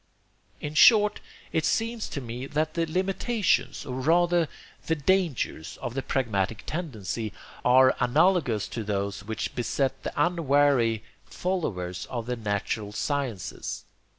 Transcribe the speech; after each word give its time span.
"In 0.59 0.73
short, 0.73 1.19
it 1.53 1.63
seems 1.63 2.09
to 2.09 2.19
me 2.21 2.47
that 2.47 2.73
the 2.73 2.87
limitations, 2.87 3.85
or 3.85 3.99
rather 4.01 4.47
the 4.87 4.95
dangers, 4.95 5.77
of 5.79 5.93
the 5.93 6.01
pragmatic 6.01 6.63
tendency, 6.65 7.31
are 7.63 7.95
analogous 7.99 8.67
to 8.69 8.83
those 8.83 9.23
which 9.23 9.53
beset 9.53 10.01
the 10.01 10.13
unwary 10.19 11.03
followers 11.25 12.07
of 12.07 12.25
the 12.25 12.35
'natural 12.35 12.91
sciences.' 12.91 13.85